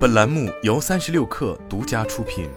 [0.00, 2.48] 本栏目由三十六氪独家出品。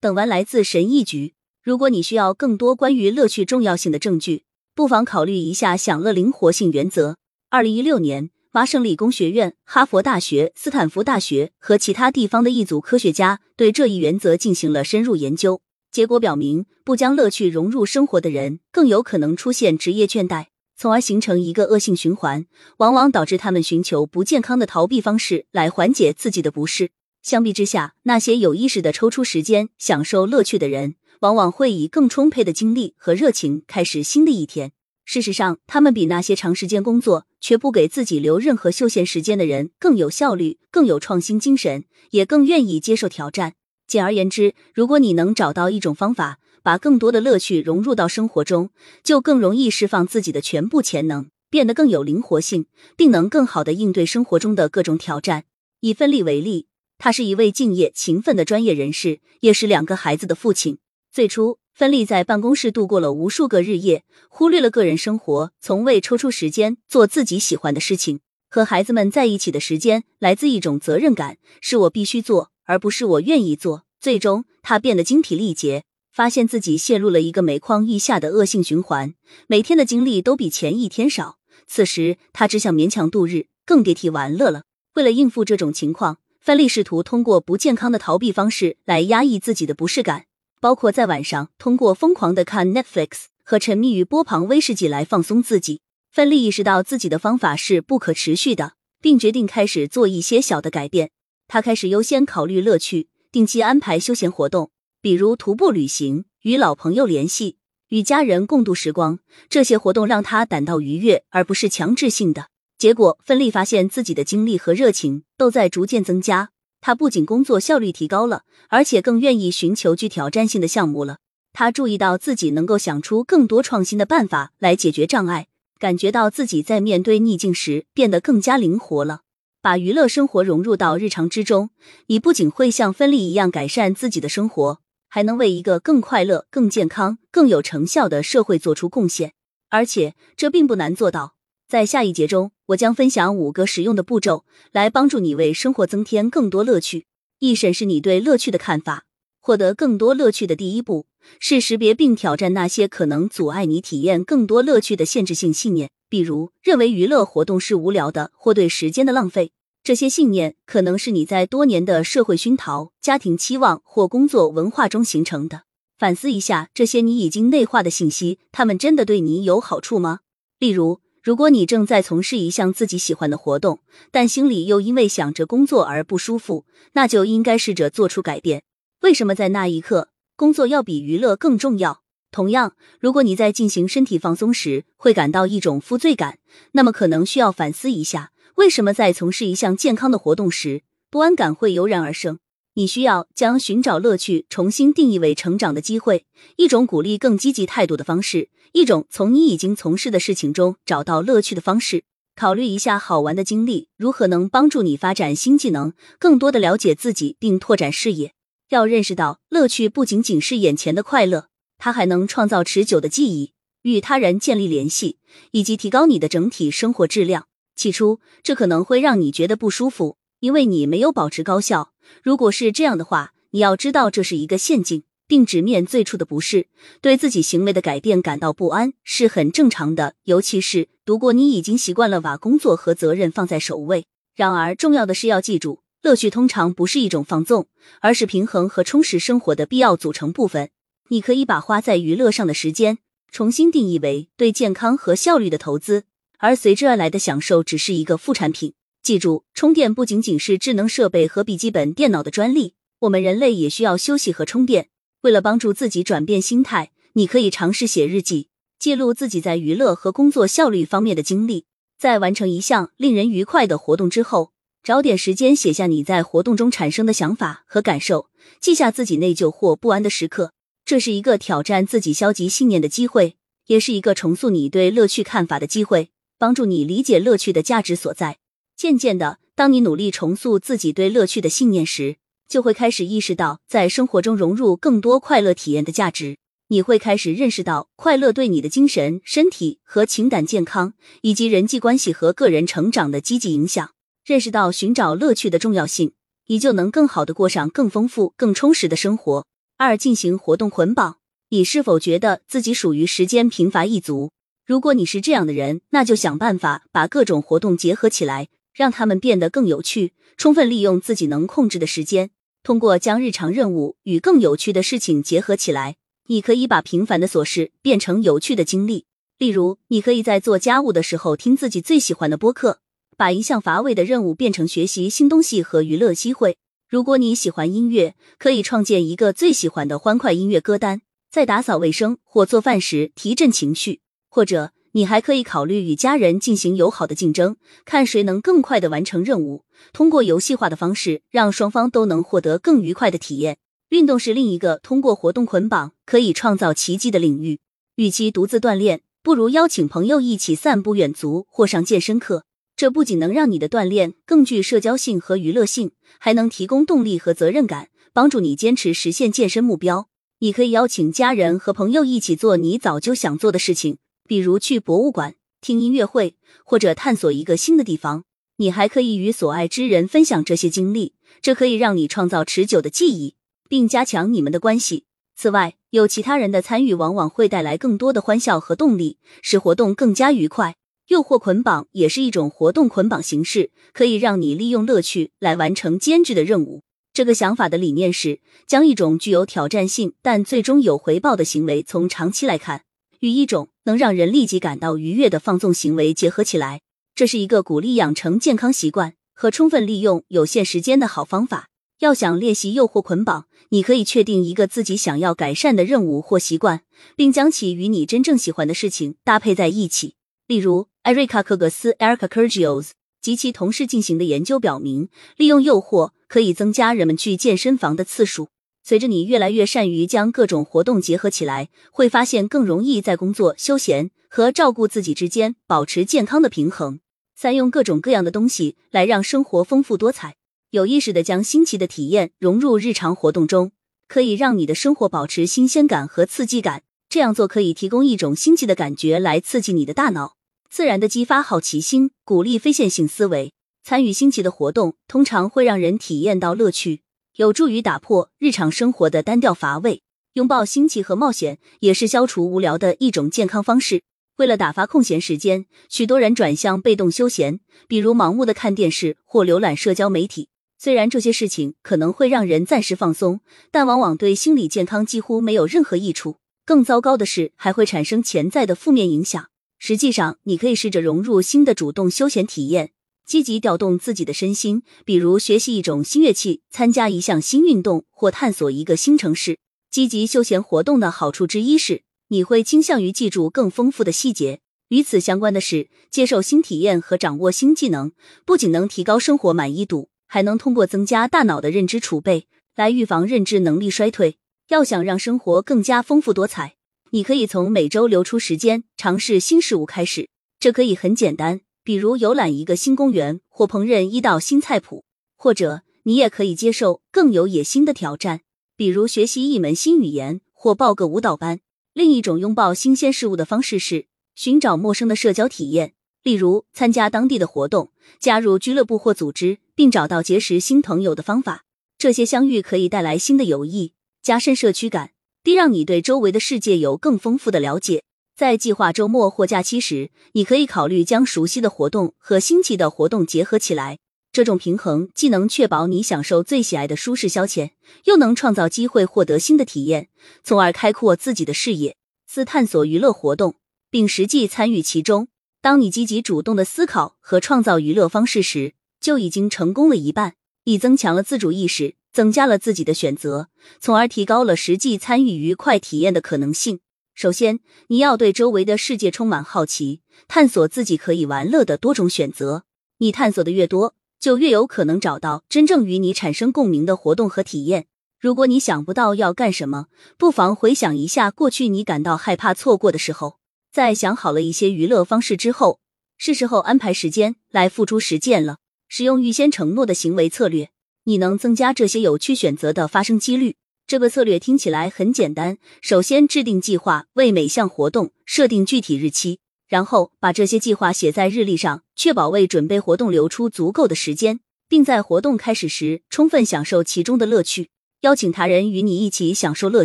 [0.00, 1.34] 等完来自神医局。
[1.62, 4.42] 如果你需要更多关于乐趣重要性的证据，
[4.74, 7.16] 不妨考虑一下享乐灵活性原则。
[7.48, 15.60] 二零一六年，麻省理工学院、哈佛大学、斯坦福大学和其他地方的一组科学家对这一原则进行了深入研究。
[15.92, 22.46] 结果表明，不将乐趣融入生活的人，更有可能出现职业倦怠，从而形成一个恶性循环，
[22.78, 26.90] 往往导致他们寻求不健康的逃避方式来缓解自己的不适。
[27.22, 30.96] 相比之下，那些有意识的抽出时间享受乐趣的人。
[31.20, 34.72] 往往会以更充沛的精力和热情开始新的一天。
[35.06, 43.54] 事实上，他们比那些长时间工作却不给自己留任何休闲时间的人更有效率、更有创新精神，也更愿意接受挑战。
[43.86, 48.70] 简而言之，如果你能找到一种方法，把更多的乐趣融入到生活中，
[49.04, 55.44] 就更容易释放自己的全部潜能，变得更有灵活性，并能更好的应对生活中的各种挑战。
[55.80, 56.66] 以芬利为例，
[56.98, 60.78] 他是一位敬业勤奋的专业人士，也是两个孩子的父亲。
[61.12, 68.20] 最初，芬利在办公室度过了无数个日夜，忽略了个人生活，从未抽出时间做自己喜欢的事情。
[68.56, 73.82] 和孩子们在一起的时间来自一种责任感，是我必须做，而不是我愿意做。
[74.00, 79.12] 最终，他变得精疲力竭，发现自己陷入了一个每况愈下的恶性循环，
[79.46, 81.36] 每天的精力都比前一天少。
[81.66, 84.62] 此时，他只想勉强度日，更别提玩乐了。
[84.94, 90.24] 为了应付这种情况，范利试图通过不健康的逃避方式来压抑自己的不适感。
[90.62, 95.82] 包括在晚上通过疯狂的看 Netflix 和沉迷于波旁威士忌来放松自己。
[96.16, 98.72] 芬利意识到自己的方法是不可持续的，
[99.02, 101.10] 并决定开始做一些小的改变。
[101.46, 104.70] 他开始优先考虑乐趣，定期安排休闲活动，
[105.02, 107.58] 比如徒步旅行、与老朋友联系、
[107.90, 109.18] 与家人共度时光。
[109.50, 112.46] 这些活动让他感到愉悦，而不是强制性的。
[112.78, 116.48] 结果，芬利发现自己的精力和热情都在逐渐增加。
[116.80, 121.18] 他不仅工作效率提高了，而且更愿意寻求具挑战性的项目了。
[121.52, 125.48] 他注意到自己能够想出更多创新的办法来解决障碍，
[125.78, 129.20] 感觉到自己在面对逆境时变得更加灵活了。
[129.62, 131.70] 把娱乐生活融入到日常之中，
[132.06, 139.32] 你不仅会像芬利一样改善自己的生活，还能为一个更快乐、更健康、更有成效的社会做出贡献。
[139.68, 141.34] 而且这并不难做到。
[141.66, 147.06] 在下一节中，我将分享五个实用的步骤，来帮助你为生活增添更多乐趣。
[147.40, 149.05] 一、审视你对乐趣的看法。
[149.46, 151.06] 获得更多乐趣的第一步
[151.38, 159.52] 是识别并挑战那些可能阻碍你体验更多乐趣的限制性信念，比如认为娱乐活动是无聊的或对时间的浪费。
[159.84, 165.62] 这些信念可能是你在多年的社会熏陶、家庭期望或工作文化中形成的。
[165.96, 170.18] 反思一下这些你已经内化的信息，他们真的对你有好处吗？
[170.58, 171.00] 例如。
[171.22, 173.80] 如果你正在从事一项自己喜欢的活动，
[174.12, 178.62] 但心里又因为想着工作而不舒服，那就应该试着做出改变。
[179.02, 182.02] 为什么在那一刻，工作要比娱乐更重要？
[182.30, 186.38] 同样，如果你在进行身体放松时会感到一种负罪感，
[186.72, 192.38] 那么可能需要反思一下，为什么在从事一项健康的活动时，不安感会油然而生。
[192.74, 202.04] 你需要将寻找乐趣重新定义为成长的机会，一种鼓励更积极态度的方式，一种从你已经从事的事情中找到乐趣的方式。
[202.34, 208.34] 考虑一下好玩的经历如何能帮助你发展新技能，更多的了解自己并拓展视野。
[208.68, 215.18] 要认识到，乐趣不仅仅是眼前的快乐，它还能创造持久的记忆，与他人建立联系，
[215.52, 217.46] 以及提高你的整体生活质量。
[217.76, 220.16] 起初，这可能会让你觉得不舒服。
[220.40, 226.66] 因为你没有保持高效，如果是这样的话，你要知道这是一个陷阱，并直面最初的不适，
[227.00, 230.14] 对自己行为的改变感到不安是很正常的。
[230.24, 234.06] 尤其是如果你已经习惯了把工作和责任放在首位。
[234.34, 237.66] 然而，重要的是要记住，乐趣通常不是一种放纵，
[238.00, 240.70] 而是平衡和充实生活的必要组成部分。
[241.08, 242.98] 你可以把花在娱乐上的时间
[243.32, 246.04] 重新定义为对健康和效率的投资，
[246.38, 248.74] 而随之而来的享受只是一个副产品。
[249.02, 254.90] 记住，充电不仅仅是智能设备和笔记本电脑的专利，我们人类也需要休息和充电。
[255.22, 258.46] 为了帮助自己转变心态，你可以尝试写日记，
[258.78, 261.64] 记录自己在娱乐和工作效率方面的经历。
[261.98, 264.52] 在完成一项令人愉快的活动之后，
[264.86, 268.28] 找点时间写下你在活动中产生的想法和感受，
[268.60, 270.52] 记下自己内疚或不安的时刻。
[270.84, 273.34] 这是一个挑战自己消极信念的机会，
[273.66, 278.38] 也是一个重塑你对乐趣看法的机会，帮助你理解乐趣的价值所在。
[278.76, 282.18] 渐渐的，当你努力重塑自己对乐趣的信念时，
[282.48, 286.36] 就会开始意识到在生活中融入更多快乐体验的价值。
[286.68, 293.90] 你会开始认识到快乐对你的精神、身体和情感健康，以及人际关系和个人成长的积极影响。
[294.26, 296.10] 认识到寻找乐趣的重要性，
[296.48, 299.46] 你就能更好的过上更丰富、更充实的生活。
[299.76, 301.18] 二、进行活动捆绑。
[301.50, 304.32] 你是否觉得自己属于时间贫乏一族？
[304.64, 312.30] 如果你是这样的人，那就想办法把各种活动结合起来，让他们变得更有趣，充分利用自己能控制的时间。
[312.64, 315.94] 通过将日常任务与更有趣的事情结合起来，
[316.26, 319.06] 你可以把平凡的琐事变成有趣的经历。
[319.38, 322.80] 例如，你可以在做家务的时候听自己最喜欢的播客，
[323.18, 326.58] 把一项乏味的任务变成学习新东西和娱乐机会。
[326.86, 334.00] 如果你喜欢音乐，可以创建一个最喜欢的欢快音乐歌单，在打扫卫生或做饭时提振情绪。
[334.28, 339.64] 或者，你还可以考虑与家人进行友好的竞争，看谁能更快的完成任务。
[339.94, 343.56] 通过游戏化的方式，让双方都能获得更愉快的体验。
[343.88, 347.60] 运动是另一个通过活动捆绑可以创造奇迹的领域。
[347.94, 352.44] 与其独自锻炼，不如邀请朋友一起散步远足或上健身课。
[352.76, 360.08] 这不仅能让你的锻炼更具社交性和娱乐性，还能提供动力和责任感，帮助你坚持实现健身目标。
[360.40, 363.96] 你可以邀请家人和朋友一起做你早就想做的事情，
[364.28, 368.24] 比如去博物馆、听音乐会，或者探索一个新的地方。
[368.58, 373.36] 你还可以与所爱之人分享这些经历，这可以让你创造持久的记忆，
[373.70, 375.04] 并加强你们的关系。
[375.34, 380.76] 此外，有其他人的参与往往会带来更多的欢笑和动力，使活动更加愉快。
[381.08, 386.82] 诱惑捆绑也是一种活动捆绑形式，可以让你利用乐趣来完成兼职的任务。
[387.12, 392.82] 这个想法的理念是将一种具有挑战性但最终有回报的行为从长期来看，
[393.20, 396.80] 与一种能让人立即感到愉悦的放纵行为结合起来。
[397.14, 401.68] 这是一个鼓励养成健康习惯和充分利用有限时间的好方法。
[402.00, 406.82] 要想练习诱惑捆绑，你可以确定一个自己想要改善的任务或习惯，
[407.16, 410.16] 并将其与你真正喜欢的事情搭配在一起。
[410.46, 412.90] 例如，艾瑞卡·克格斯 （Erica Kergios）
[413.20, 418.48] 及其同事进行的研究表明，利用诱惑可以增加人们去健身房的次数。
[418.84, 427.00] 随着你越来越善于将各种活动结合起来，会发现更容易在工作、休闲和照顾自己之间保持健康的平衡。
[427.34, 430.36] 三用各种各样的东西来让生活丰富多彩，
[430.70, 433.72] 有意识的将新奇的体验融入日常活动中，
[434.06, 436.84] 可以让你的生活保持新鲜感和刺激感。
[437.08, 440.35] 这样做可以提供一种新奇的感觉来刺激你的大脑，
[440.76, 443.54] 自然的激发好奇心，鼓励非线性思维。
[443.82, 447.00] 参与新奇的活动通常会让人体验到乐趣，
[447.36, 450.02] 有助于打破日常生活的单调乏味。
[450.34, 454.02] 拥抱新奇和冒险也是消除无聊的一种健康方式。
[454.36, 460.50] 为了打发空闲时间，许多人转向被动休闲，比如盲目的看电视或浏览社交媒体。
[460.78, 463.40] 虽然这些事情可能会让人暂时放松，
[463.70, 466.36] 但往往对心理健康几乎没有任何益处。
[466.66, 469.46] 更糟糕的是，还会产生潜在的负面影响。
[469.78, 472.92] 实际上，你可以试着融入新的主动休闲体验，
[473.26, 479.58] 积极调动自己的身心，比如学习一种新乐器、参加一项新运动或探索一个新城市。
[479.90, 482.02] 积极休闲活动的好处之一是。
[482.28, 484.58] 你会倾向于记住更丰富的细节。
[484.88, 488.10] 与此相关的是，接受新体验和掌握新技能，
[488.44, 494.38] 不仅能提高生活满意度，还能通过增加大脑的认知储备来预防认知能力衰退。
[494.70, 496.75] 要想让生活更加丰富多彩，
[497.10, 500.28] 你可以从每周留出时间尝试新事物开始。
[500.58, 505.04] 这可以很简单，比如游览一个新公园，或烹饪一道新菜谱。
[505.36, 508.40] 或者，你也可以接受更有野心的挑战，
[508.76, 511.60] 比如学习一门新语言，或报个舞蹈班。
[511.92, 521.64] 另一种拥抱新鲜事物的方式是寻找陌生的社交体验，例如参加当地的活动、加入俱乐部或组织，并找到结识新朋友的方法。
[521.98, 523.92] 这些相遇可以带来新的友谊，
[524.22, 525.12] 加深社区感，
[525.46, 528.02] 并让你对周围的世界有更丰富的了解。
[528.34, 533.98] 在计划周末或假期时，你可以考虑将熟悉的活动和新奇的活动结合起来。
[534.32, 537.70] 这种平衡既能确保你享受最喜爱的舒适消遣，
[538.06, 540.08] 又能创造机会获得新的体验，
[540.42, 541.96] 从而开阔自己的视野。
[542.26, 543.54] 四、探索娱乐活动，
[543.88, 545.28] 并实际参与其中。
[545.62, 550.34] 当你积极主动的思考和创造娱乐方式时，就已经成功了一半。
[550.64, 556.80] 已增强了自主意识，增加了自己的选择，从而提高了实际参与愉快体验的可能性。
[557.12, 562.64] 首先，你要对周围的世界充满好奇，探索自己可以玩乐的多种选择。
[563.00, 567.84] 你探索的越多，就越有可能找到真正与你产生共鸣的活动和体验。
[568.18, 573.36] 如果你想不到要干什么，不妨回想一下过去你感到害怕错过的时候。
[573.70, 575.80] 在想好了一些娱乐方式之后，
[576.16, 578.56] 是时候安排时间来付诸实践了。
[578.88, 580.70] 使用预先承诺的行为策略，
[581.08, 583.54] 你能增加这些有趣选择的发生几率。
[583.86, 597.70] 这个策略听起来很简单，首先制定计划，为每项活动设定具体日期，然后把这些计划写在日历上，确保为准备活动留出足够的时间，并在活动开始时充分享受其中的乐趣。
[598.00, 599.84] 邀请他人与你一起享受乐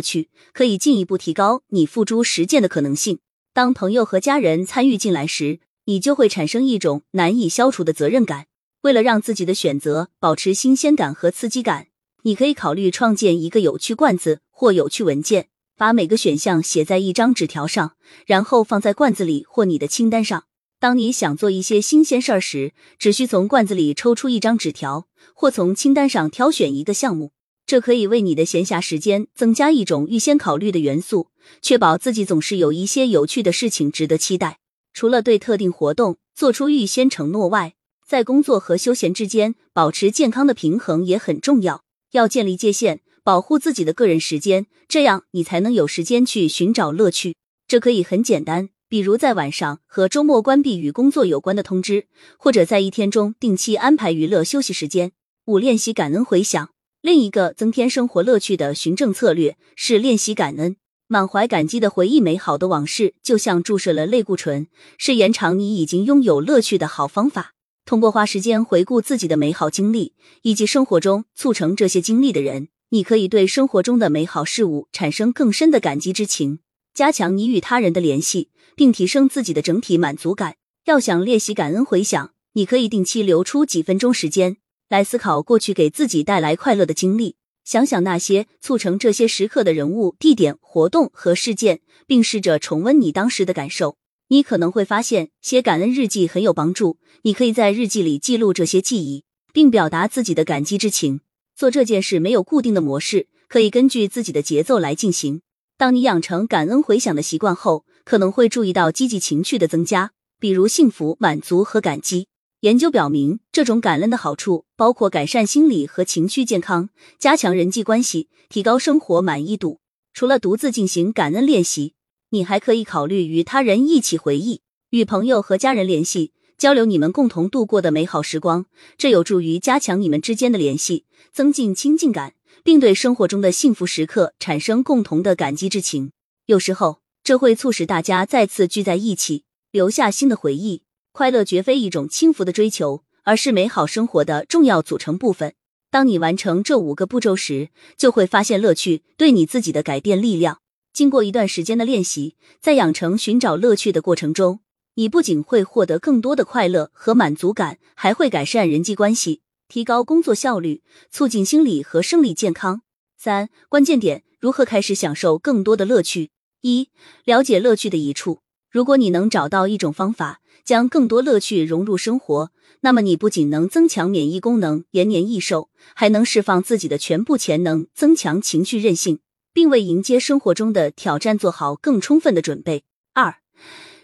[0.00, 3.20] 趣，可以进一步提高你付诸实践的可能性。
[3.54, 8.46] 当朋友和家人参与进来时，你就会产生一种难以消除的责任感。
[8.82, 11.86] 为了让自己的选择保持新鲜感和刺激感，
[12.22, 17.92] 你可以考虑创建一个有趣罐子或有趣文件，把每个选项写在一张纸条上，
[18.26, 20.44] 然后放在罐子里或你的清单上。
[20.80, 27.30] 当你想做一些新鲜事儿时，只需从罐子里抽出一张纸条，或从清单上挑选一个项目。
[27.64, 31.28] 这可以为你的闲暇时间增加一种预先考虑的元素，
[31.60, 34.58] 确保自己总是有一些有趣的事情值得期待。
[34.92, 37.74] 除了对特定活动做出预先承诺外，
[38.06, 41.82] 在工作和休闲之间保持健康的平衡也很重要。
[42.12, 47.36] 要建立界限，保护自己的个人时间，这样你才能有时间去寻找乐趣。
[47.66, 52.06] 这可以很简单，比如在晚上和周末关闭与工作有关的通知，
[52.36, 55.12] 或者在一天中定期安排娱乐休息时间。
[55.46, 56.70] 五、练习感恩回想。
[57.00, 60.76] 另一个增添生活乐趣的循证策略是练习感恩，
[61.08, 64.68] 满怀感激的回忆美好的往事，就像注射了类固醇，
[64.98, 67.54] 是延长你已经拥有乐趣的好方法。
[67.84, 76.60] 通过花时间回顾自己的美好经历，以及生活中促成这些经历的人，你可以对生活中的美好事物产生更深的感激之情，
[76.94, 80.56] 加强你与他人的联系，并提升自己的整体满足感。
[80.84, 84.56] 要想练习感恩回想，你可以定期留出几分钟时间。
[84.88, 93.96] 来思考过去给自己带来快乐的经历，想想那些促成这些时刻的人物、地点、活动和事件，并试着重温你当时的感受。
[94.32, 96.96] 你可能会发现，写感恩日记很有帮助。
[97.20, 101.20] 你可以在日记里记录这些记忆，并表达自己的感激之情。
[101.54, 105.42] 做这件事没有固定的模式，可以根据自己的节奏来进行。
[105.76, 112.28] 当你养成感恩回想的习惯后，可能会注意到积极情绪的增加，比如幸福、满足和感激。
[112.60, 119.80] 研究表明，这种感恩的好处包括改善心理和情绪健康、加强人际关系、提高生活满意度。
[120.14, 121.92] 除了独自进行感恩练习，
[122.32, 128.64] 你还可以考虑与他人一起回忆，与朋友和家人联系，交流你们共同度过的美好时光。
[128.96, 132.32] 这有助于加强你们之间的联系，增进亲近感，
[132.64, 136.12] 并对生活中的幸福时刻产生共同的感激之情。
[136.46, 140.84] 有时候，这会促使大家再次聚在一起，留下新的回忆。
[141.12, 145.52] 快乐绝非一种轻浮的追求，而是美好生活的重要组成部分。
[145.90, 150.61] 当你完成这五个步骤时，就会发现乐趣对你自己的改变力量。
[150.92, 154.60] 经过一段时间的练习，在养成寻找乐趣的过程中，
[154.94, 162.82] 你不仅会获得更多的快乐和满足感，还会改善人际关系，提高工作效率，促进心理和生理健康。
[163.16, 166.30] 三、关键点：如何开始享受更多的乐趣？
[166.60, 166.90] 一、
[167.24, 168.40] 了解乐趣的益处。
[168.70, 170.40] 如果你能找到一种方法。
[170.64, 179.18] 将更多乐趣融入生活，那么你不仅能增强免疫功能、延年益寿，还能释放自己的全部潜能，增强情绪韧性，
[179.52, 182.84] 并为迎接生活中的挑战做好更充分的准备。
[183.12, 183.36] 二、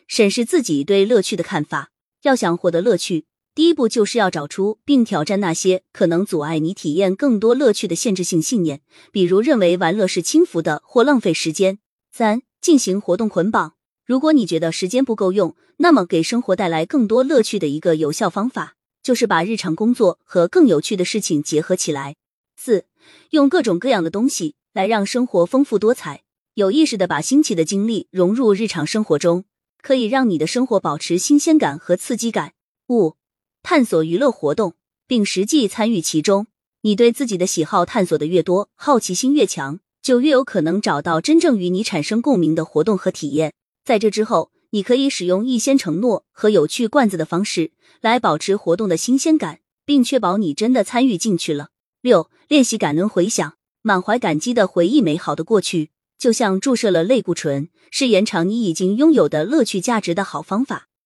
[0.06, 1.90] 审视自己对乐趣的看法。
[2.22, 11.78] 要想获得乐趣，第一步就是要找出并挑战那些可能阻碍你体验更多乐趣的限制性信念，比如认为玩乐是轻浮的或浪费时间。
[12.10, 13.74] 三、进行活动捆绑。
[14.04, 22.16] 如果你觉得时间不够用，那么给生活带来更多乐趣的一个有效方法，就是把日常工作和更有趣的事情结合起来。
[22.56, 22.86] 四，
[23.30, 26.22] 用各种各样的东西来让生活丰富多彩，
[26.54, 29.44] 有意识的把新奇的经历融入日常生活中，
[29.82, 32.52] 可以让你的生活保持新鲜感和刺激感。
[32.88, 33.16] 五，
[33.64, 34.74] 探索娱乐活动，
[35.08, 36.46] 并实际参与其中。
[36.82, 43.54] 你对自己的喜好探索的越多，好奇心越强，就越有可能找到真正与你产生共鸣的活动和体验。
[43.84, 51.70] 在这之后，你可以使用预先承诺和有趣罐子的方式来保持活动的新鲜感，并确保你真的参与进去了。
[52.00, 60.87] 六、练习感恩回想，满怀感激的回忆美好的过去，就像注射了类固醇，是延长你已经拥有的乐趣价值的好方法。